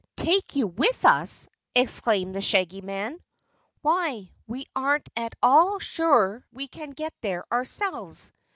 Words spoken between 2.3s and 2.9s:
the Shaggy